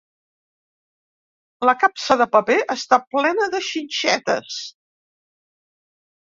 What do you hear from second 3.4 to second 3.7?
de